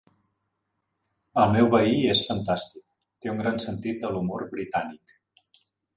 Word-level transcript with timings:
El 1.41 1.51
meu 1.57 1.69
veí 1.75 1.93
és 2.13 2.21
fantàstic. 2.29 2.83
Té 3.25 3.33
un 3.35 3.43
gran 3.43 3.61
sentit 3.67 4.03
de 4.07 4.15
l'humor 4.17 4.47
britànic. 4.57 5.19